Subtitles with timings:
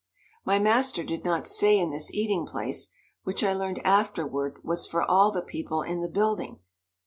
[0.43, 5.03] My master did not stay in this eating place, which I learned afterward was for
[5.03, 6.57] all the people in the building.